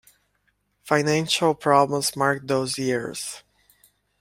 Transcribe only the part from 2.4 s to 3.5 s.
those years.